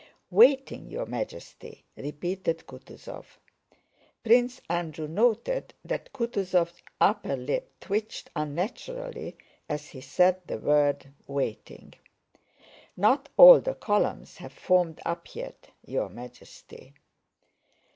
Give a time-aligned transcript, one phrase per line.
[0.31, 3.37] "Waiting, Your Majesty," repeated Kutúzov.
[4.23, 9.37] (Prince Andrew noted that Kutúzov's upper lip twitched unnaturally
[9.69, 11.93] as he said the word "waiting.")
[12.97, 16.95] "Not all the columns have formed up yet, Your Majesty."